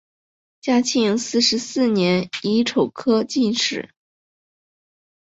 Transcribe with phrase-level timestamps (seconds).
[0.61, 3.91] 嘉靖四十四年乙丑科进士。